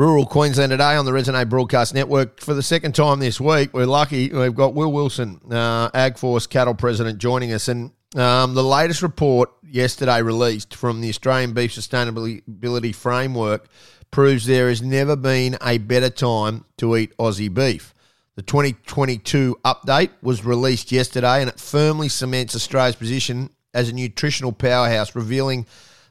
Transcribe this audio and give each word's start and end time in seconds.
Rural 0.00 0.24
Queensland 0.24 0.70
today 0.70 0.96
on 0.96 1.04
the 1.04 1.10
Resonate 1.10 1.50
Broadcast 1.50 1.92
Network. 1.92 2.40
For 2.40 2.54
the 2.54 2.62
second 2.62 2.94
time 2.94 3.18
this 3.18 3.38
week, 3.38 3.74
we're 3.74 3.84
lucky. 3.84 4.30
We've 4.30 4.54
got 4.54 4.72
Will 4.72 4.90
Wilson, 4.90 5.42
uh, 5.50 5.90
AgForce 5.90 6.48
Cattle 6.48 6.72
President, 6.72 7.18
joining 7.18 7.52
us. 7.52 7.68
And 7.68 7.90
um, 8.16 8.54
the 8.54 8.64
latest 8.64 9.02
report 9.02 9.50
yesterday 9.62 10.22
released 10.22 10.74
from 10.74 11.02
the 11.02 11.10
Australian 11.10 11.52
Beef 11.52 11.74
Sustainability 11.74 12.94
Framework 12.94 13.68
proves 14.10 14.46
there 14.46 14.70
has 14.70 14.80
never 14.80 15.16
been 15.16 15.58
a 15.60 15.76
better 15.76 16.08
time 16.08 16.64
to 16.78 16.96
eat 16.96 17.14
Aussie 17.18 17.52
beef. 17.52 17.92
The 18.36 18.42
2022 18.42 19.58
update 19.66 20.12
was 20.22 20.46
released 20.46 20.90
yesterday 20.92 21.42
and 21.42 21.50
it 21.50 21.60
firmly 21.60 22.08
cements 22.08 22.56
Australia's 22.56 22.96
position 22.96 23.50
as 23.74 23.90
a 23.90 23.92
nutritional 23.92 24.52
powerhouse, 24.52 25.14
revealing 25.14 25.66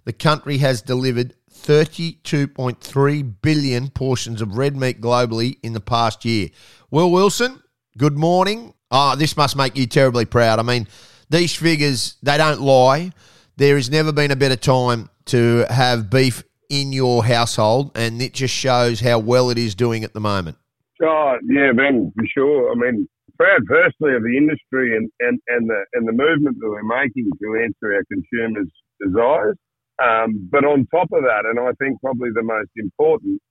the 0.06 0.14
country 0.14 0.60
has 0.60 0.84
delivered 0.84 1.34
32.3 1.66 3.36
billion 3.42 3.90
portions 3.90 4.42
of 4.42 4.58
red 4.58 4.76
meat 4.76 5.02
globally 5.02 5.58
in 5.64 5.74
the 5.74 5.80
past 5.80 6.26
year. 6.26 6.50
Will 6.92 7.12
Wilson, 7.12 7.62
good 7.98 8.18
morning. 8.18 8.74
Oh, 8.92 9.16
this 9.16 9.38
must 9.38 9.56
make 9.56 9.78
you 9.78 9.86
terribly 9.86 10.26
proud. 10.26 10.60
I 10.60 10.64
mean, 10.64 10.88
these 11.30 11.56
figures, 11.56 12.18
they 12.24 12.38
don't 12.38 12.62
lie. 12.62 13.12
There 13.58 13.76
has 13.76 13.90
never 13.90 14.12
been 14.12 14.32
a 14.32 14.36
better 14.36 14.56
time 14.56 15.10
to 15.26 15.66
have 15.70 16.10
beef 16.10 16.44
in 16.70 16.94
your 16.94 17.24
household, 17.26 17.92
and 17.96 18.22
it 18.22 18.34
just 18.34 18.54
shows 18.54 19.00
how 19.00 19.20
well 19.20 19.50
it 19.50 19.58
is 19.58 19.76
doing 19.76 20.04
at 20.04 20.14
the 20.14 20.20
moment. 20.20 20.58
Oh, 21.02 21.38
yeah, 21.48 21.72
Ben, 21.76 22.12
for 22.16 22.26
sure. 22.34 22.72
I 22.72 22.76
mean, 22.76 23.08
proud 23.38 23.66
personally 23.68 24.16
of 24.16 24.24
the 24.24 24.36
industry 24.38 24.98
and, 24.98 25.10
and, 25.22 25.40
and 25.48 25.70
the 25.70 25.82
and 25.94 26.08
the 26.08 26.12
movement 26.12 26.58
that 26.60 26.70
we're 26.70 26.84
making 26.84 27.30
to 27.42 27.64
answer 27.64 27.96
our 27.96 28.04
consumers' 28.12 28.72
desires. 29.02 29.58
Um, 30.02 30.48
but 30.52 30.66
on 30.66 30.88
top 30.94 31.10
of 31.12 31.24
that, 31.24 31.44
and 31.46 31.60
I 31.60 31.72
think 31.80 32.00
probably 32.02 32.30
the 32.34 32.44
most 32.44 32.72
important, 32.78 33.42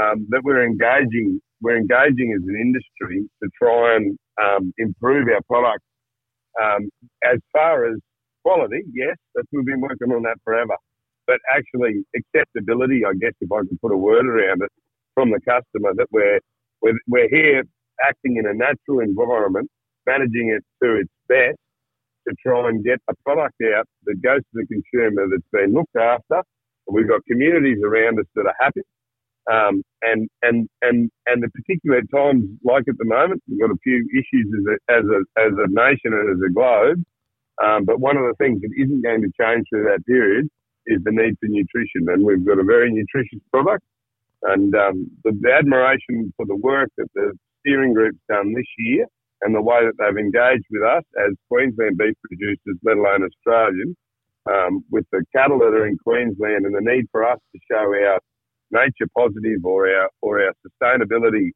um, 0.00 0.26
that 0.30 0.42
we're 0.44 0.64
engaging, 0.64 1.40
we're 1.60 1.76
engaging 1.76 2.32
as 2.36 2.42
an 2.46 2.56
industry 2.60 3.28
to 3.42 3.48
try 3.60 3.96
and 3.96 4.18
um, 4.40 4.72
improve 4.78 5.28
our 5.28 5.42
product. 5.48 5.82
Um, 6.62 6.90
as 7.24 7.38
far 7.52 7.86
as 7.86 7.98
quality, 8.44 8.82
yes, 8.92 9.16
that's, 9.34 9.48
we've 9.52 9.64
been 9.66 9.80
working 9.80 10.12
on 10.12 10.22
that 10.22 10.36
forever. 10.44 10.76
But 11.26 11.40
actually, 11.50 12.04
acceptability, 12.16 13.02
I 13.04 13.12
guess, 13.20 13.32
if 13.40 13.50
I 13.52 13.58
can 13.68 13.78
put 13.82 13.92
a 13.92 13.96
word 13.96 14.26
around 14.26 14.62
it, 14.62 14.70
from 15.14 15.30
the 15.30 15.40
customer, 15.40 15.92
that 15.96 16.06
we're 16.12 16.38
we're, 16.80 16.98
we're 17.08 17.28
here 17.28 17.64
acting 18.06 18.36
in 18.36 18.46
a 18.46 18.54
natural 18.54 19.00
environment, 19.00 19.68
managing 20.06 20.56
it 20.56 20.64
to 20.82 20.96
its 21.00 21.10
best, 21.28 21.58
to 22.28 22.34
try 22.44 22.68
and 22.68 22.84
get 22.84 23.00
a 23.08 23.14
product 23.24 23.56
out 23.76 23.86
that 24.04 24.22
goes 24.22 24.40
to 24.40 24.54
the 24.54 24.66
consumer 24.66 25.26
that's 25.30 25.48
been 25.52 25.72
looked 25.72 25.96
after. 25.96 26.42
We've 26.86 27.08
got 27.08 27.24
communities 27.26 27.78
around 27.84 28.18
us 28.18 28.26
that 28.34 28.46
are 28.46 28.56
happy. 28.60 28.82
Um, 29.50 29.82
and, 30.02 30.28
and, 30.42 30.68
and, 30.82 31.10
and 31.26 31.42
the 31.42 31.48
particular 31.48 32.02
times 32.14 32.44
like 32.64 32.84
at 32.88 32.98
the 32.98 33.04
moment, 33.04 33.42
we've 33.48 33.60
got 33.60 33.70
a 33.70 33.78
few 33.82 34.06
issues 34.12 34.46
as 34.58 34.64
a, 34.68 34.92
as 34.92 35.04
a, 35.04 35.20
as 35.40 35.52
a 35.56 35.68
nation 35.68 36.12
and 36.12 36.30
as 36.36 36.40
a 36.44 36.52
globe. 36.52 37.02
Um, 37.62 37.84
but 37.84 37.98
one 37.98 38.16
of 38.16 38.24
the 38.24 38.34
things 38.38 38.60
that 38.60 38.70
isn't 38.76 39.02
going 39.02 39.22
to 39.22 39.32
change 39.40 39.66
through 39.70 39.84
that 39.84 40.04
period 40.06 40.48
is 40.86 41.00
the 41.04 41.12
need 41.12 41.36
for 41.40 41.48
nutrition. 41.48 42.06
And 42.08 42.24
we've 42.24 42.44
got 42.44 42.58
a 42.58 42.64
very 42.64 42.92
nutritious 42.92 43.40
product. 43.50 43.84
And 44.42 44.74
um, 44.74 45.10
the, 45.24 45.32
the 45.40 45.52
admiration 45.52 46.32
for 46.36 46.46
the 46.46 46.56
work 46.56 46.90
that 46.98 47.08
the 47.14 47.32
steering 47.60 47.94
group's 47.94 48.20
done 48.28 48.54
this 48.54 48.68
year 48.78 49.06
and 49.42 49.54
the 49.54 49.62
way 49.62 49.80
that 49.84 49.94
they've 49.98 50.18
engaged 50.18 50.64
with 50.70 50.82
us 50.82 51.04
as 51.26 51.34
Queensland 51.48 51.96
beef 51.96 52.14
producers, 52.22 52.78
let 52.82 52.96
alone 52.96 53.22
Australian, 53.22 53.96
um, 54.50 54.84
with 54.90 55.04
the 55.12 55.24
cattle 55.34 55.58
that 55.58 55.74
are 55.74 55.86
in 55.86 55.96
Queensland 55.98 56.66
and 56.66 56.74
the 56.74 56.80
need 56.80 57.06
for 57.12 57.24
us 57.26 57.38
to 57.52 57.60
show 57.70 57.94
our 57.94 58.18
nature 58.70 59.08
positive 59.16 59.64
or 59.64 59.88
our 59.88 60.10
or 60.22 60.42
our 60.42 60.52
sustainability 60.66 61.50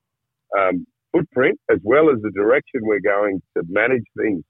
um, 0.59 0.87
footprint, 1.13 1.59
as 1.71 1.79
well 1.83 2.11
as 2.11 2.21
the 2.23 2.31
direction 2.31 2.81
we're 2.83 3.01
going 3.01 3.41
to 3.57 3.63
manage 3.69 4.05
things 4.17 4.43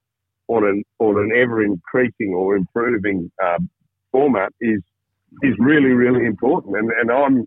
on 0.49 0.65
an 0.65 0.83
on 0.99 1.19
an 1.19 1.31
ever 1.37 1.63
increasing 1.63 2.35
or 2.35 2.57
improving 2.57 3.31
um, 3.43 3.69
format, 4.11 4.53
is 4.61 4.83
is 5.43 5.55
really 5.59 5.91
really 5.91 6.27
important. 6.27 6.77
And 6.77 6.91
and 7.01 7.11
I'm 7.11 7.45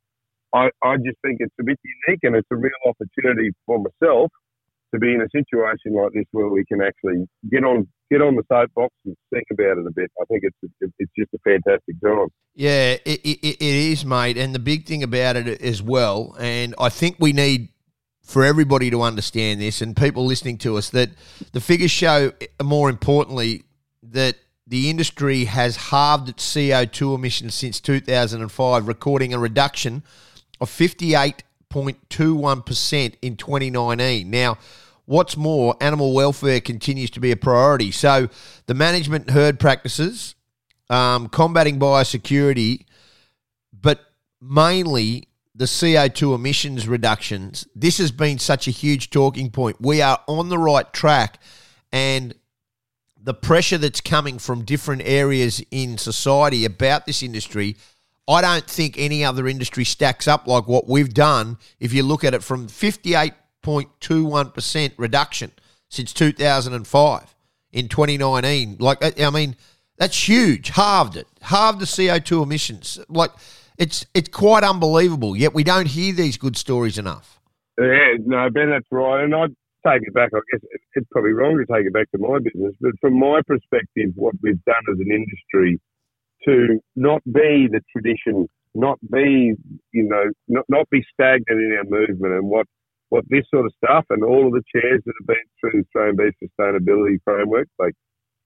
I, 0.53 0.69
I 0.83 0.95
just 0.97 1.19
think 1.21 1.37
it's 1.39 1.53
a 1.59 1.63
bit 1.63 1.79
unique 2.07 2.21
and 2.23 2.35
it's 2.35 2.47
a 2.51 2.55
real 2.55 2.71
opportunity 2.85 3.51
for 3.65 3.79
myself 3.79 4.31
to 4.95 4.99
be 4.99 5.13
in 5.13 5.21
a 5.21 5.29
situation 5.29 5.93
like 5.93 6.13
this 6.13 6.25
where 6.31 6.47
we 6.47 6.65
can 6.65 6.81
actually 6.81 7.27
get 7.51 7.63
on 7.63 7.87
get 8.11 8.21
on 8.21 8.35
the 8.35 8.43
soapbox 8.47 8.93
and 9.05 9.15
think 9.33 9.45
about 9.51 9.77
it 9.77 9.85
a 9.87 9.91
bit. 9.95 10.11
I 10.21 10.25
think 10.25 10.43
it's 10.43 10.91
it's 10.99 11.11
just 11.17 11.33
a 11.33 11.39
fantastic 11.43 11.99
job. 12.01 12.29
Yeah, 12.53 12.97
it, 13.05 13.21
it, 13.23 13.39
it 13.43 13.61
is, 13.61 14.05
mate. 14.05 14.37
And 14.37 14.55
the 14.55 14.59
big 14.59 14.85
thing 14.85 15.03
about 15.03 15.35
it 15.35 15.61
as 15.61 15.81
well, 15.81 16.35
and 16.39 16.73
I 16.79 16.89
think 16.89 17.17
we 17.19 17.33
need 17.33 17.69
for 18.25 18.43
everybody 18.43 18.89
to 18.89 19.01
understand 19.01 19.61
this 19.61 19.81
and 19.81 19.95
people 19.95 20.25
listening 20.25 20.57
to 20.57 20.75
us 20.77 20.89
that 20.89 21.11
the 21.51 21.61
figures 21.61 21.91
show, 21.91 22.31
uh, 22.59 22.63
more 22.63 22.89
importantly, 22.89 23.63
that 24.01 24.35
the 24.67 24.89
industry 24.89 25.43
has 25.45 25.75
halved 25.75 26.27
its 26.29 26.55
CO2 26.55 27.13
emissions 27.15 27.53
since 27.53 27.79
2005, 27.79 28.87
recording 28.87 29.31
a 29.33 29.39
reduction 29.39 30.01
of 30.59 30.71
58.21% 30.71 33.15
in 33.21 33.35
2019. 33.35 34.31
Now, 34.31 34.57
What's 35.05 35.37
more, 35.37 35.75
animal 35.81 36.13
welfare 36.13 36.59
continues 36.59 37.11
to 37.11 37.19
be 37.19 37.31
a 37.31 37.37
priority. 37.37 37.91
So 37.91 38.29
the 38.65 38.73
management 38.73 39.29
herd 39.29 39.59
practices, 39.59 40.35
um, 40.89 41.29
combating 41.29 41.79
biosecurity, 41.79 42.85
but 43.71 43.99
mainly 44.41 45.27
the 45.53 45.65
CO2 45.65 46.35
emissions 46.35 46.87
reductions. 46.87 47.67
This 47.75 47.97
has 47.99 48.11
been 48.11 48.39
such 48.39 48.67
a 48.67 48.71
huge 48.71 49.09
talking 49.09 49.51
point. 49.51 49.77
We 49.79 50.01
are 50.01 50.19
on 50.27 50.49
the 50.49 50.57
right 50.57 50.91
track, 50.91 51.39
and 51.91 52.35
the 53.25 53.33
pressure 53.33 53.77
that's 53.77 54.01
coming 54.01 54.37
from 54.37 54.65
different 54.65 55.01
areas 55.05 55.61
in 55.71 55.97
society 55.97 56.65
about 56.65 57.05
this 57.05 57.23
industry. 57.23 57.75
I 58.27 58.41
don't 58.41 58.67
think 58.67 58.95
any 58.97 59.23
other 59.23 59.47
industry 59.47 59.83
stacks 59.83 60.27
up 60.27 60.45
like 60.45 60.67
what 60.67 60.87
we've 60.87 61.13
done. 61.13 61.57
If 61.79 61.93
you 61.93 62.03
look 62.03 62.23
at 62.23 62.33
it 62.33 62.43
from 62.43 62.67
58 62.67 63.33
0.21% 63.65 64.91
reduction 64.97 65.51
since 65.89 66.13
2005 66.13 67.35
in 67.71 67.87
2019. 67.87 68.77
Like, 68.79 69.21
I 69.21 69.29
mean, 69.29 69.55
that's 69.97 70.27
huge. 70.27 70.69
Halved 70.69 71.17
it. 71.17 71.27
Halved 71.41 71.79
the 71.79 71.85
CO2 71.85 72.43
emissions. 72.43 72.99
Like, 73.09 73.31
it's 73.77 74.05
it's 74.13 74.29
quite 74.29 74.63
unbelievable. 74.63 75.35
Yet 75.35 75.53
we 75.53 75.63
don't 75.63 75.87
hear 75.87 76.13
these 76.13 76.37
good 76.37 76.57
stories 76.57 76.97
enough. 76.97 77.41
Yeah, 77.77 78.15
no, 78.25 78.49
Ben, 78.49 78.69
that's 78.69 78.87
right. 78.91 79.23
And 79.23 79.35
I'd 79.35 79.55
take 79.85 80.01
it 80.03 80.13
back. 80.13 80.29
I 80.33 80.39
guess 80.51 80.61
it's 80.95 81.07
probably 81.11 81.31
wrong 81.31 81.57
to 81.57 81.65
take 81.73 81.85
it 81.85 81.93
back 81.93 82.09
to 82.11 82.17
my 82.17 82.39
business, 82.39 82.73
but 82.79 82.91
from 83.01 83.19
my 83.19 83.41
perspective, 83.45 84.11
what 84.15 84.35
we've 84.41 84.63
done 84.65 84.83
as 84.91 84.99
an 84.99 85.11
industry 85.11 85.79
to 86.47 86.79
not 86.95 87.21
be 87.25 87.67
the 87.69 87.81
tradition, 87.91 88.47
not 88.73 88.99
be, 89.11 89.53
you 89.91 90.03
know, 90.03 90.25
not, 90.47 90.65
not 90.69 90.89
be 90.89 91.03
stagnant 91.13 91.45
in 91.49 91.77
our 91.77 91.83
movement 91.83 92.33
and 92.33 92.49
what 92.49 92.67
what 93.09 93.23
this 93.29 93.45
sort 93.53 93.65
of 93.65 93.73
stuff 93.83 94.05
and 94.09 94.23
all 94.23 94.47
of 94.47 94.53
the 94.53 94.63
chairs 94.73 95.01
that 95.05 95.13
have 95.19 95.27
been 95.27 95.47
through 95.59 95.71
the 95.73 95.85
Australian 95.85 96.15
Beef 96.17 96.35
Sustainability 96.41 97.17
Framework, 97.23 97.67
like 97.79 97.93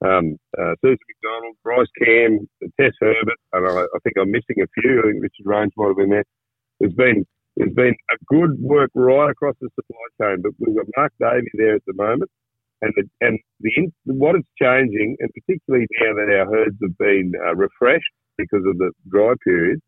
um, 0.06 0.38
uh, 0.58 0.76
Susan 0.82 0.98
McDonald, 1.08 1.56
Bryce 1.64 1.92
Camm, 2.00 2.48
Tess 2.80 2.94
Herbert, 3.00 3.40
and 3.54 3.68
I, 3.68 3.84
I, 3.84 4.00
think 4.04 4.16
I'm 4.20 4.32
missing 4.32 4.64
a 4.64 4.82
few. 4.82 5.00
I 5.00 5.12
think 5.12 5.24
Richard 5.24 5.46
Rains 5.46 5.74
might 5.76 5.88
have 5.88 5.98
been 5.98 6.10
there. 6.10 6.24
There's 6.80 6.94
been 6.94 7.26
there's 7.58 7.74
been 7.74 7.96
a 8.12 8.18
good 8.28 8.56
work 8.60 8.90
right 8.96 9.30
across 9.30 9.56
the 9.60 9.70
supply 9.76 10.08
chain, 10.22 10.42
but 10.42 10.52
we've 10.60 10.78
got 10.78 10.86
Mark 10.96 11.14
Davey 11.20 11.52
there 11.56 11.76
at 11.76 11.84
the 11.86 11.94
moment, 11.94 12.32
and 12.82 12.94
the, 12.96 13.04
and 13.20 13.38
the 13.60 13.92
what 14.06 14.36
is 14.36 14.44
changing, 14.62 15.18
and 15.20 15.30
particularly 15.34 15.86
now 16.00 16.14
that 16.16 16.32
our 16.32 16.46
herds 16.46 16.78
have 16.82 16.98
been 16.98 17.34
uh, 17.46 17.56
refreshed 17.56 18.14
because 18.38 18.64
of 18.66 18.78
the 18.78 18.92
dry 19.10 19.34
period, 19.44 19.82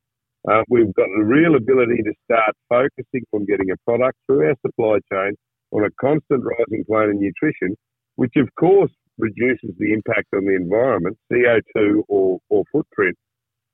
uh, 0.49 0.63
we've 0.69 0.93
got 0.95 1.05
a 1.05 1.23
real 1.23 1.55
ability 1.55 2.01
to 2.03 2.13
start 2.25 2.55
focusing 2.69 3.23
on 3.33 3.45
getting 3.45 3.71
a 3.71 3.77
product 3.85 4.17
through 4.25 4.47
our 4.47 4.55
supply 4.65 4.97
chain 5.11 5.35
on 5.71 5.83
a 5.85 5.89
constant 5.99 6.43
rising 6.43 6.83
plane 6.85 7.09
of 7.09 7.15
nutrition, 7.15 7.75
which 8.15 8.33
of 8.37 8.49
course 8.59 8.91
reduces 9.17 9.69
the 9.77 9.93
impact 9.93 10.27
on 10.35 10.45
the 10.45 10.55
environment, 10.55 11.17
CO2 11.31 12.03
or, 12.07 12.39
or 12.49 12.63
footprint, 12.71 13.15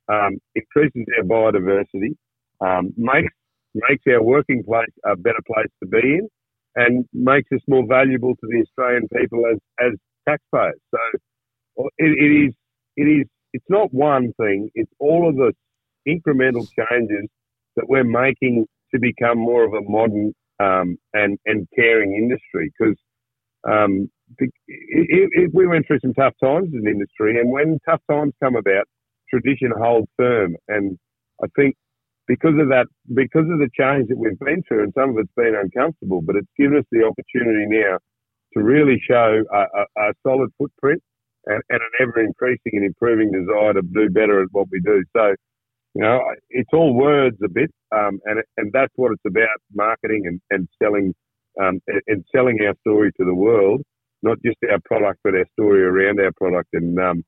um, 0.10 0.38
increases 0.56 1.06
our 1.18 1.24
biodiversity, 1.24 2.16
um, 2.62 2.94
makes 2.98 3.34
makes 3.90 4.04
our 4.10 4.24
working 4.24 4.64
place 4.64 4.90
a 5.06 5.16
better 5.16 5.42
place 5.46 5.68
to 5.84 5.88
be 5.88 6.00
in, 6.00 6.28
and 6.76 7.06
makes 7.14 7.50
us 7.54 7.62
more 7.68 7.86
valuable 7.88 8.34
to 8.36 8.48
the 8.48 8.62
Australian 8.62 9.08
people 9.16 9.44
as 9.52 9.58
as 9.80 9.94
taxpayers. 10.28 10.80
So 10.92 11.00
it, 11.98 12.12
it 12.20 12.48
is 12.48 12.54
it 12.98 13.04
is 13.04 13.28
it's 13.54 13.66
not 13.70 13.94
one 13.94 14.34
thing; 14.40 14.70
it's 14.76 14.92
all 15.00 15.30
of 15.30 15.36
the 15.36 15.54
incremental 16.08 16.68
changes 16.78 17.28
that 17.76 17.88
we're 17.88 18.04
making 18.04 18.66
to 18.94 19.00
become 19.00 19.38
more 19.38 19.64
of 19.66 19.74
a 19.74 19.82
modern 19.82 20.34
um, 20.60 20.98
and 21.14 21.38
and 21.46 21.68
caring 21.76 22.16
industry 22.16 22.72
because 22.78 22.98
um, 23.68 24.10
we 25.54 25.68
went 25.68 25.88
through 25.88 26.00
some 26.02 26.14
tough 26.14 26.34
times 26.42 26.70
as 26.70 26.82
an 26.82 26.88
industry, 26.88 27.40
and 27.40 27.52
when 27.52 27.80
tough 27.88 28.02
times 28.10 28.34
come 28.42 28.56
about, 28.56 28.86
tradition 29.30 29.72
holds 29.78 30.08
firm. 30.18 30.56
And 30.68 30.98
I 31.44 31.48
think 31.56 31.76
because 32.28 32.56
of 32.60 32.70
that, 32.70 32.88
because 33.14 33.46
of 33.50 33.60
the 33.60 33.70
change 33.78 34.10
that 34.10 34.18
we've 34.18 34.40
been 34.40 34.64
through, 34.68 34.84
and 34.84 34.94
some 34.98 35.12
of 35.12 35.18
it's 35.18 35.32
been 35.36 35.56
uncomfortable, 35.56 36.22
but 36.22 36.36
it's 36.36 36.48
given 36.58 36.78
us 36.78 36.86
the 36.92 37.04
opportunity 37.04 37.66
now 37.68 37.98
to 38.54 38.64
really 38.64 39.02
show 39.10 39.44
a, 39.54 39.58
a, 39.58 40.10
a 40.10 40.14
solid 40.26 40.50
footprint 40.58 41.02
and, 41.46 41.62
and, 41.70 41.82
an 41.82 41.92
ever 42.02 42.22
increasing 42.22 42.74
and 42.74 42.86
improving 42.86 43.32
desire 43.32 43.74
to 43.74 43.82
do 43.82 44.10
better 44.10 44.42
at 44.42 44.48
what 44.52 44.68
we 44.72 44.80
do. 44.82 45.04
So, 45.16 45.36
you 45.94 46.02
know, 46.02 46.22
it's 46.50 46.70
all 46.74 46.94
words 46.94 47.38
a 47.44 47.50
bit, 47.50 47.72
um, 47.92 48.20
and 48.26 48.44
and 48.58 48.72
that's 48.72 48.94
what 48.96 49.12
it's 49.12 49.26
about: 49.26 49.58
marketing 49.74 50.24
and, 50.26 50.42
and 50.52 50.68
selling 50.82 51.14
um, 51.62 51.80
and, 52.08 52.24
selling 52.36 52.60
our 52.68 52.76
story 52.82 53.12
to 53.18 53.26
the 53.26 53.34
world, 53.34 53.82
not 54.22 54.38
just 54.46 54.58
our 54.72 54.80
product, 54.86 55.20
but 55.24 55.36
our 55.36 55.46
story 55.54 55.84
around 55.84 56.20
our 56.20 56.32
product. 56.38 56.70
And 56.74 57.00
um, 57.00 57.24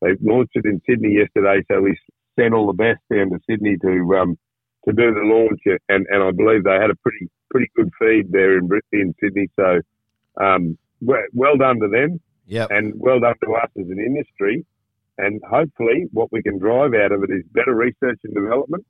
they 0.00 0.16
launched 0.22 0.52
it 0.54 0.64
in 0.64 0.80
Sydney 0.88 1.18
yesterday, 1.18 1.64
so 1.70 1.82
we 1.82 1.96
sent 2.38 2.54
all 2.54 2.66
the 2.66 2.72
best 2.72 3.00
down 3.12 3.30
to 3.30 3.38
Sydney 3.48 3.76
to 3.82 4.18
um, 4.20 4.38
to 4.86 4.92
do 4.92 5.14
the 5.14 5.20
launch, 5.20 5.60
and, 5.88 6.06
and 6.08 6.22
I 6.22 6.30
believe 6.30 6.64
they 6.64 6.78
had 6.80 6.90
a 6.90 6.96
pretty 6.96 7.28
pretty 7.50 7.70
good 7.76 7.90
feed 7.98 8.32
there 8.32 8.58
in 8.58 8.68
in 8.92 9.14
Sydney. 9.22 9.48
So, 9.56 9.80
um, 10.42 10.78
well 11.00 11.56
done 11.56 11.80
to 11.80 11.88
them. 11.88 12.20
Yep. 12.46 12.68
And 12.70 12.92
well 12.96 13.20
done 13.20 13.34
to 13.44 13.54
us 13.54 13.70
as 13.78 13.86
an 13.88 13.98
industry. 13.98 14.66
And 15.18 15.40
hopefully, 15.48 16.06
what 16.12 16.32
we 16.32 16.42
can 16.42 16.58
drive 16.58 16.92
out 16.94 17.12
of 17.12 17.22
it 17.22 17.30
is 17.30 17.44
better 17.52 17.74
research 17.74 18.18
and 18.24 18.34
development 18.34 18.84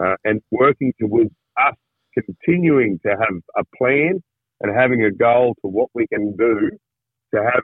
uh, 0.00 0.14
and 0.24 0.40
working 0.50 0.92
towards 0.98 1.30
us 1.58 1.74
continuing 2.14 2.98
to 3.04 3.10
have 3.10 3.42
a 3.56 3.64
plan 3.76 4.22
and 4.60 4.74
having 4.74 5.04
a 5.04 5.10
goal 5.10 5.54
to 5.62 5.68
what 5.68 5.90
we 5.94 6.06
can 6.06 6.34
do 6.36 6.70
to 7.34 7.42
have 7.42 7.62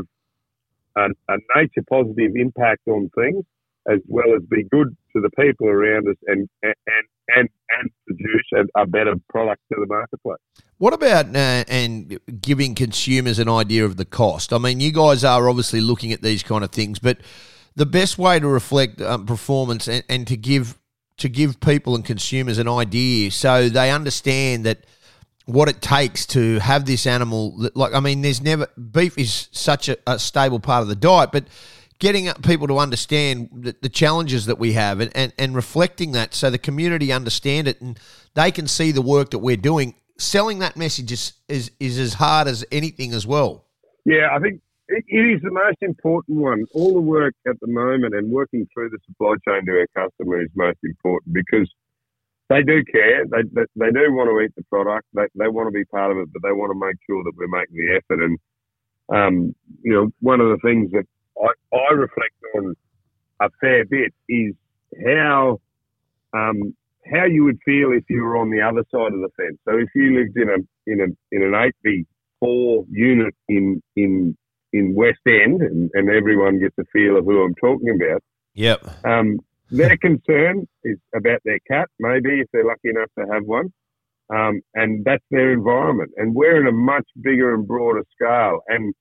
a, 0.96 1.32
a 1.32 1.38
nature 1.56 1.82
positive 1.88 2.32
impact 2.36 2.86
on 2.86 3.10
things 3.14 3.44
as 3.90 3.98
well 4.06 4.34
as 4.36 4.42
be 4.48 4.64
good 4.70 4.96
to 5.14 5.20
the 5.20 5.30
people 5.30 5.66
around 5.66 6.06
us 6.08 6.16
and 6.26 6.48
and 6.62 6.74
and 7.28 7.48
and 7.70 7.90
produce 8.06 8.46
a, 8.54 8.82
a 8.82 8.86
better 8.86 9.14
product 9.28 9.60
to 9.72 9.80
the 9.80 9.86
marketplace. 9.86 10.38
What 10.78 10.92
about 10.92 11.34
uh, 11.34 11.64
and 11.68 12.18
giving 12.40 12.74
consumers 12.74 13.38
an 13.38 13.48
idea 13.48 13.84
of 13.84 13.96
the 13.96 14.04
cost? 14.04 14.52
I 14.52 14.58
mean, 14.58 14.80
you 14.80 14.92
guys 14.92 15.24
are 15.24 15.48
obviously 15.48 15.80
looking 15.80 16.12
at 16.12 16.22
these 16.22 16.42
kind 16.42 16.62
of 16.62 16.70
things, 16.70 16.98
but 16.98 17.18
the 17.74 17.86
best 17.86 18.18
way 18.18 18.38
to 18.38 18.48
reflect 18.48 19.00
um, 19.00 19.26
performance 19.26 19.88
and, 19.88 20.04
and 20.08 20.26
to 20.26 20.36
give 20.36 20.78
to 21.18 21.28
give 21.28 21.60
people 21.60 21.94
and 21.94 22.04
consumers 22.04 22.58
an 22.58 22.68
idea 22.68 23.30
so 23.30 23.68
they 23.68 23.90
understand 23.90 24.64
that 24.64 24.84
what 25.46 25.68
it 25.68 25.80
takes 25.80 26.24
to 26.24 26.58
have 26.60 26.84
this 26.84 27.06
animal 27.06 27.54
like 27.74 27.94
i 27.94 28.00
mean 28.00 28.22
there's 28.22 28.42
never 28.42 28.66
beef 28.90 29.16
is 29.18 29.48
such 29.52 29.88
a, 29.88 29.96
a 30.06 30.18
stable 30.18 30.60
part 30.60 30.82
of 30.82 30.88
the 30.88 30.96
diet 30.96 31.30
but 31.32 31.44
getting 32.02 32.28
people 32.42 32.66
to 32.66 32.78
understand 32.78 33.48
the, 33.52 33.76
the 33.80 33.88
challenges 33.88 34.46
that 34.46 34.58
we 34.58 34.72
have 34.72 34.98
and, 34.98 35.12
and, 35.14 35.32
and 35.38 35.54
reflecting 35.54 36.10
that 36.10 36.34
so 36.34 36.50
the 36.50 36.58
community 36.58 37.12
understand 37.12 37.68
it 37.68 37.80
and 37.80 37.96
they 38.34 38.50
can 38.50 38.66
see 38.66 38.90
the 38.90 39.00
work 39.00 39.30
that 39.30 39.38
we're 39.38 39.56
doing. 39.56 39.94
Selling 40.18 40.58
that 40.58 40.76
message 40.76 41.12
is, 41.12 41.34
is, 41.48 41.70
is 41.78 42.00
as 42.00 42.14
hard 42.14 42.48
as 42.48 42.64
anything 42.72 43.12
as 43.12 43.24
well. 43.24 43.66
Yeah, 44.04 44.30
I 44.32 44.40
think 44.40 44.60
it, 44.92 45.04
it 45.08 45.36
is 45.36 45.42
the 45.42 45.50
most 45.50 45.78
important 45.80 46.38
one. 46.38 46.64
All 46.74 46.94
the 46.94 47.00
work 47.00 47.34
at 47.46 47.58
the 47.60 47.66
moment 47.66 48.14
and 48.14 48.30
working 48.30 48.66
through 48.72 48.90
the 48.90 48.98
supply 49.06 49.34
chain 49.46 49.66
to 49.66 49.72
our 49.72 49.86
customer 50.04 50.42
is 50.42 50.50
most 50.54 50.78
important 50.84 51.34
because 51.34 51.68
they 52.48 52.62
do 52.62 52.84
care. 52.84 53.24
They, 53.26 53.42
they, 53.52 53.66
they 53.76 53.90
do 53.90 54.12
want 54.12 54.28
to 54.30 54.40
eat 54.40 54.54
the 54.56 54.64
product. 54.64 55.06
They, 55.14 55.26
they 55.34 55.48
want 55.48 55.68
to 55.68 55.72
be 55.72 55.84
part 55.86 56.12
of 56.12 56.18
it, 56.18 56.32
but 56.32 56.42
they 56.42 56.52
want 56.52 56.70
to 56.72 56.86
make 56.86 56.96
sure 57.08 57.22
that 57.24 57.32
we're 57.36 57.48
making 57.48 57.76
the 57.76 57.96
effort. 57.96 58.22
And, 58.24 58.38
um, 59.14 59.54
you 59.82 59.92
know, 59.92 60.10
one 60.20 60.40
of 60.40 60.48
the 60.48 60.58
things 60.62 60.90
that 60.92 61.06
I, 61.40 61.76
I 61.76 61.92
reflect 61.92 62.34
on 62.56 62.74
a 63.40 63.48
fair 63.60 63.84
bit 63.84 64.12
is 64.28 64.54
how 65.06 65.60
um, 66.34 66.74
how 67.12 67.24
you 67.24 67.44
would 67.44 67.58
feel 67.64 67.92
if 67.92 68.04
you 68.08 68.22
were 68.22 68.36
on 68.36 68.50
the 68.50 68.60
other 68.60 68.84
side 68.90 69.12
of 69.12 69.20
the 69.20 69.28
fence. 69.36 69.58
So 69.64 69.76
if 69.78 69.88
you 69.94 70.18
lived 70.18 70.36
in 70.36 70.48
a 70.48 70.58
in 70.86 71.00
a 71.00 71.34
in 71.34 71.42
an 71.42 71.54
eight 71.54 71.74
B 71.82 72.06
four 72.38 72.84
unit 72.90 73.34
in 73.48 73.82
in 73.96 74.36
in 74.72 74.94
West 74.94 75.20
End, 75.26 75.60
and, 75.62 75.90
and 75.94 76.10
everyone 76.10 76.58
gets 76.58 76.76
a 76.78 76.84
feel 76.92 77.16
of 77.16 77.24
who 77.24 77.42
I'm 77.42 77.54
talking 77.54 77.90
about. 77.90 78.22
Yep. 78.54 79.04
Um, 79.04 79.38
their 79.70 79.96
concern 79.96 80.66
is 80.84 80.98
about 81.14 81.40
their 81.44 81.58
cat, 81.70 81.88
maybe 81.98 82.40
if 82.40 82.46
they're 82.52 82.64
lucky 82.64 82.90
enough 82.90 83.10
to 83.18 83.24
have 83.32 83.44
one, 83.44 83.72
um, 84.34 84.60
and 84.74 85.04
that's 85.04 85.24
their 85.30 85.52
environment. 85.52 86.10
And 86.16 86.34
we're 86.34 86.60
in 86.60 86.66
a 86.66 86.72
much 86.72 87.06
bigger 87.22 87.54
and 87.54 87.66
broader 87.66 88.04
scale, 88.14 88.60
and 88.68 88.94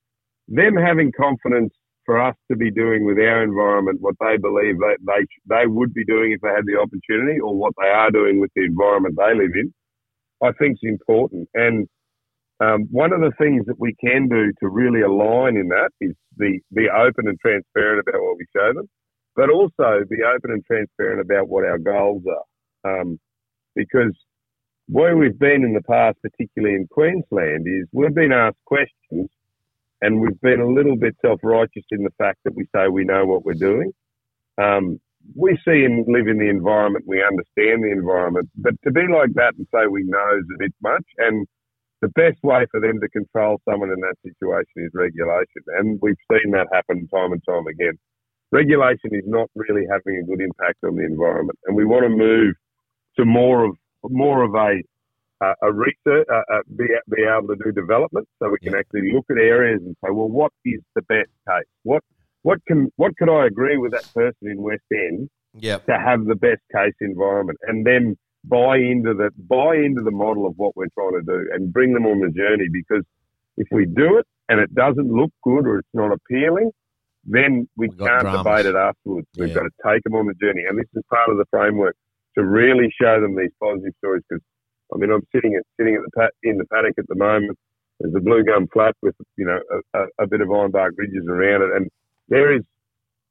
them 0.48 0.76
having 0.76 1.12
confidence 1.12 1.74
for 2.04 2.20
us 2.20 2.34
to 2.50 2.56
be 2.56 2.70
doing 2.70 3.04
with 3.04 3.18
our 3.18 3.42
environment 3.44 4.00
what 4.00 4.16
they 4.20 4.36
believe 4.36 4.76
that 4.78 4.96
they 5.06 5.24
they 5.48 5.66
would 5.66 5.94
be 5.94 6.04
doing 6.04 6.32
if 6.32 6.40
they 6.40 6.48
had 6.48 6.66
the 6.66 6.80
opportunity, 6.80 7.38
or 7.38 7.54
what 7.54 7.74
they 7.80 7.88
are 7.88 8.10
doing 8.10 8.40
with 8.40 8.50
the 8.56 8.64
environment 8.64 9.14
they 9.16 9.34
live 9.34 9.52
in, 9.54 9.72
I 10.42 10.52
think 10.52 10.78
is 10.82 10.90
important. 10.90 11.48
And 11.54 11.86
um, 12.62 12.86
one 12.90 13.12
of 13.12 13.20
the 13.20 13.32
things 13.38 13.66
that 13.66 13.80
we 13.80 13.94
can 13.94 14.28
do 14.28 14.52
to 14.60 14.68
really 14.68 15.00
align 15.00 15.56
in 15.56 15.68
that 15.68 15.90
is 16.00 16.14
be 16.38 16.60
be 16.72 16.88
open 16.88 17.26
and 17.26 17.38
transparent 17.40 18.06
about 18.06 18.22
what 18.22 18.36
we 18.38 18.46
show 18.54 18.72
them, 18.72 18.88
but 19.34 19.50
also 19.50 20.04
be 20.08 20.22
open 20.22 20.52
and 20.52 20.64
transparent 20.64 21.20
about 21.20 21.48
what 21.48 21.64
our 21.64 21.78
goals 21.78 22.22
are. 22.36 23.00
Um, 23.00 23.18
because 23.74 24.14
where 24.86 25.16
we've 25.16 25.38
been 25.38 25.64
in 25.64 25.72
the 25.72 25.82
past, 25.82 26.18
particularly 26.22 26.76
in 26.76 26.86
Queensland, 26.88 27.66
is 27.66 27.88
we've 27.92 28.14
been 28.14 28.32
asked 28.32 28.64
questions 28.64 29.30
and 30.00 30.20
we've 30.20 30.40
been 30.40 30.60
a 30.60 30.66
little 30.66 30.96
bit 30.96 31.16
self-righteous 31.24 31.84
in 31.90 32.02
the 32.02 32.12
fact 32.18 32.38
that 32.44 32.54
we 32.54 32.66
say 32.74 32.88
we 32.88 33.04
know 33.04 33.24
what 33.24 33.44
we're 33.44 33.54
doing. 33.54 33.92
Um, 34.60 35.00
we 35.34 35.56
see 35.64 35.84
and 35.84 36.04
live 36.08 36.26
in 36.26 36.38
the 36.38 36.50
environment, 36.50 37.04
we 37.06 37.22
understand 37.22 37.82
the 37.82 37.92
environment, 37.92 38.50
but 38.56 38.74
to 38.84 38.90
be 38.90 39.02
like 39.02 39.32
that 39.34 39.54
and 39.56 39.66
say 39.72 39.86
we 39.88 40.02
know 40.04 40.38
is 40.38 40.46
a 40.54 40.58
bit 40.58 40.74
much. 40.82 41.04
And 41.18 41.46
the 42.02 42.08
best 42.08 42.42
way 42.42 42.66
for 42.70 42.80
them 42.80 43.00
to 43.00 43.08
control 43.08 43.60
someone 43.68 43.90
in 43.90 44.00
that 44.00 44.16
situation 44.22 44.84
is 44.84 44.90
regulation, 44.92 45.62
and 45.78 45.98
we've 46.02 46.20
seen 46.30 46.50
that 46.52 46.66
happen 46.72 47.08
time 47.08 47.32
and 47.32 47.42
time 47.48 47.66
again. 47.68 47.96
Regulation 48.50 49.10
is 49.12 49.24
not 49.24 49.48
really 49.54 49.86
having 49.90 50.20
a 50.20 50.26
good 50.26 50.42
impact 50.42 50.78
on 50.84 50.96
the 50.96 51.04
environment, 51.04 51.58
and 51.64 51.76
we 51.76 51.86
want 51.86 52.02
to 52.02 52.10
move 52.10 52.54
to 53.16 53.24
more 53.24 53.64
of 53.64 53.76
more 54.10 54.42
of 54.42 54.54
a 54.54 54.82
uh, 55.42 55.54
a 55.62 55.72
research, 55.72 56.26
uh, 56.30 56.42
uh, 56.52 56.62
be, 56.76 56.86
be 57.10 57.22
able 57.22 57.48
to 57.48 57.56
do 57.64 57.72
development, 57.72 58.28
so 58.38 58.48
we 58.48 58.58
can 58.62 58.76
actually 58.76 59.12
look 59.12 59.24
at 59.30 59.38
areas 59.38 59.80
and 59.84 59.96
say, 60.04 60.10
well, 60.12 60.28
what 60.28 60.52
is 60.64 60.80
the 60.94 61.02
best 61.02 61.30
case? 61.48 61.66
What 61.84 62.02
what 62.42 62.58
can 62.66 62.90
what 62.96 63.16
could 63.16 63.30
I 63.30 63.46
agree 63.46 63.78
with 63.78 63.92
that 63.92 64.12
person 64.12 64.50
in 64.50 64.60
West 64.60 64.82
End 64.92 65.30
yep. 65.54 65.86
to 65.86 65.92
have 65.92 66.24
the 66.26 66.34
best 66.34 66.60
case 66.74 66.94
environment, 67.00 67.58
and 67.62 67.86
then 67.86 68.16
buy 68.44 68.76
into 68.76 69.14
the 69.14 69.30
buy 69.48 69.76
into 69.76 70.02
the 70.02 70.10
model 70.10 70.46
of 70.46 70.54
what 70.56 70.76
we're 70.76 70.92
trying 70.94 71.12
to 71.12 71.22
do, 71.22 71.48
and 71.52 71.72
bring 71.72 71.92
them 71.92 72.06
on 72.06 72.20
the 72.20 72.30
journey. 72.30 72.66
Because 72.70 73.04
if 73.56 73.68
we 73.70 73.86
do 73.86 74.18
it 74.18 74.26
and 74.48 74.60
it 74.60 74.74
doesn't 74.74 75.10
look 75.10 75.32
good 75.42 75.66
or 75.66 75.78
it's 75.78 75.94
not 75.94 76.12
appealing, 76.12 76.70
then 77.24 77.68
we 77.76 77.88
can't 77.90 78.24
debate 78.24 78.66
it 78.66 78.74
afterwards. 78.74 79.28
We've 79.36 79.48
yeah. 79.48 79.54
got 79.54 79.62
to 79.62 79.70
take 79.86 80.02
them 80.04 80.14
on 80.14 80.26
the 80.26 80.34
journey, 80.34 80.64
and 80.68 80.78
this 80.78 80.88
is 80.94 81.02
part 81.08 81.30
of 81.30 81.36
the 81.36 81.46
framework 81.50 81.96
to 82.36 82.44
really 82.44 82.92
show 83.00 83.20
them 83.20 83.36
these 83.36 83.52
positive 83.60 83.92
stories 83.98 84.22
because 84.28 84.42
I 84.92 84.98
mean, 84.98 85.10
I'm 85.10 85.26
sitting 85.34 85.54
at 85.54 85.62
sitting 85.78 85.94
at 85.94 86.02
the 86.02 86.10
pat, 86.16 86.30
in 86.42 86.58
the 86.58 86.66
paddock 86.66 86.94
at 86.98 87.08
the 87.08 87.14
moment. 87.14 87.58
There's 88.00 88.14
a 88.14 88.20
blue 88.20 88.42
gum 88.44 88.66
flat 88.72 88.94
with 89.00 89.14
you 89.36 89.46
know 89.46 89.60
a, 89.94 90.24
a, 90.24 90.26
bit 90.26 90.40
of 90.40 90.48
ironbark 90.48 90.90
ridges 90.96 91.24
around 91.28 91.62
it, 91.62 91.76
and 91.76 91.90
there 92.28 92.54
is. 92.54 92.62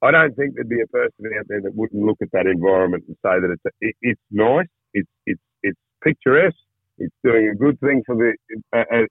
I 0.00 0.10
don't 0.10 0.34
think 0.34 0.54
there'd 0.54 0.68
be 0.68 0.80
a 0.80 0.86
person 0.88 1.30
out 1.38 1.46
there 1.48 1.60
that 1.62 1.76
wouldn't 1.76 2.02
look 2.04 2.18
at 2.22 2.32
that 2.32 2.46
environment 2.46 3.04
and 3.06 3.16
say 3.22 3.38
that 3.38 3.50
it's 3.52 3.64
a, 3.64 3.70
it, 3.80 3.94
it's 4.02 4.20
nice, 4.32 4.66
it's 4.94 5.10
it's 5.26 5.40
it's 5.62 5.78
picturesque, 6.02 6.56
it's 6.98 7.14
doing 7.24 7.48
a 7.48 7.54
good 7.54 7.78
thing 7.80 8.02
for 8.06 8.16
the 8.16 8.34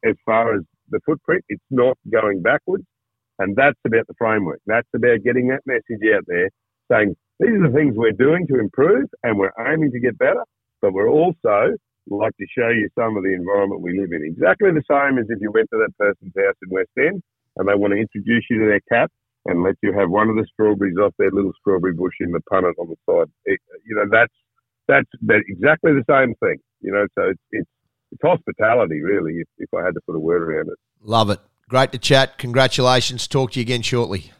as 0.03 0.15
far 0.25 0.55
as 0.55 0.61
the 0.89 0.99
footprint. 1.05 1.43
It's 1.49 1.63
not 1.69 1.97
going 2.11 2.41
backwards, 2.41 2.85
and 3.39 3.55
that's 3.55 3.79
about 3.85 4.07
the 4.07 4.15
framework. 4.17 4.59
That's 4.65 4.87
about 4.95 5.23
getting 5.23 5.47
that 5.49 5.61
message 5.65 6.01
out 6.15 6.23
there, 6.27 6.49
saying 6.91 7.15
these 7.39 7.51
are 7.51 7.67
the 7.67 7.73
things 7.73 7.95
we're 7.95 8.11
doing 8.11 8.47
to 8.47 8.59
improve, 8.59 9.07
and 9.23 9.37
we're 9.37 9.53
aiming 9.59 9.91
to 9.91 9.99
get 9.99 10.17
better, 10.17 10.43
but 10.81 10.93
we're 10.93 11.09
also 11.09 11.75
like 12.07 12.35
to 12.37 12.45
show 12.57 12.69
you 12.69 12.89
some 12.97 13.15
of 13.17 13.23
the 13.23 13.33
environment 13.33 13.81
we 13.81 13.97
live 13.99 14.11
in. 14.11 14.23
Exactly 14.25 14.69
the 14.71 14.83
same 14.89 15.17
as 15.19 15.25
if 15.29 15.39
you 15.39 15.51
went 15.51 15.69
to 15.71 15.77
that 15.77 15.95
person's 15.97 16.33
house 16.35 16.55
in 16.63 16.69
West 16.69 16.89
End 16.97 17.21
and 17.57 17.67
they 17.67 17.75
want 17.75 17.93
to 17.93 17.99
introduce 17.99 18.45
you 18.49 18.59
to 18.59 18.65
their 18.65 18.81
cat 18.91 19.09
and 19.45 19.63
let 19.63 19.75
you 19.81 19.93
have 19.93 20.09
one 20.09 20.29
of 20.29 20.35
the 20.35 20.45
strawberries 20.53 20.97
off 20.97 21.13
their 21.17 21.31
little 21.31 21.53
strawberry 21.59 21.93
bush 21.93 22.13
in 22.19 22.31
the 22.31 22.41
punnet 22.51 22.73
on 22.79 22.89
the 22.89 22.97
side. 23.09 23.29
It, 23.45 23.59
you 23.85 23.95
know, 23.95 24.05
that's 24.11 24.33
that's 24.91 25.09
that 25.23 25.41
exactly 25.47 25.91
the 25.93 26.03
same 26.09 26.35
thing. 26.35 26.57
You 26.81 26.91
know, 26.91 27.05
so 27.17 27.29
it's 27.29 27.41
it's, 27.51 27.69
it's 28.11 28.21
hospitality 28.23 29.01
really. 29.01 29.35
If, 29.35 29.47
if 29.57 29.69
I 29.73 29.85
had 29.85 29.93
to 29.93 30.01
put 30.05 30.15
a 30.15 30.19
word 30.19 30.41
around 30.41 30.67
it. 30.67 30.77
Love 31.01 31.29
it. 31.29 31.39
Great 31.69 31.91
to 31.93 31.97
chat. 31.97 32.37
Congratulations. 32.37 33.27
Talk 33.27 33.51
to 33.51 33.59
you 33.59 33.63
again 33.63 33.81
shortly. 33.81 34.31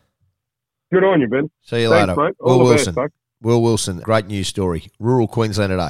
Good 0.92 1.04
on 1.04 1.22
you, 1.22 1.28
Ben. 1.30 1.50
See 1.62 1.84
you 1.84 1.90
Thanks, 1.90 2.10
later. 2.10 2.22
Mate. 2.22 2.36
All 2.42 2.60
Will 2.60 2.66
Wilson. 2.66 2.94
Best, 2.94 3.14
Will 3.42 3.62
Wilson. 3.62 4.00
Great 4.00 4.28
news 4.28 4.50
story. 4.50 4.88
Rural 5.00 5.28
Queensland 5.28 5.72
today. 5.72 5.90